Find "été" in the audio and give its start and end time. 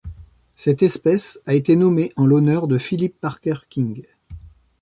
1.53-1.75